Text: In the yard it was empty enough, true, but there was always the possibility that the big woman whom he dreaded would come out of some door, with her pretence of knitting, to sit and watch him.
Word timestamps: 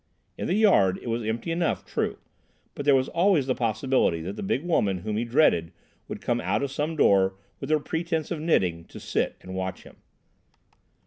In 0.35 0.47
the 0.47 0.55
yard 0.55 0.97
it 1.03 1.09
was 1.09 1.21
empty 1.21 1.51
enough, 1.51 1.85
true, 1.85 2.17
but 2.73 2.85
there 2.85 2.95
was 2.95 3.07
always 3.09 3.45
the 3.45 3.53
possibility 3.53 4.19
that 4.23 4.35
the 4.35 4.41
big 4.41 4.63
woman 4.65 5.01
whom 5.01 5.15
he 5.15 5.23
dreaded 5.25 5.71
would 6.07 6.21
come 6.23 6.41
out 6.41 6.63
of 6.63 6.71
some 6.71 6.95
door, 6.95 7.35
with 7.59 7.69
her 7.69 7.79
pretence 7.79 8.31
of 8.31 8.39
knitting, 8.39 8.85
to 8.85 8.99
sit 8.99 9.35
and 9.43 9.53
watch 9.53 9.83
him. 9.83 9.97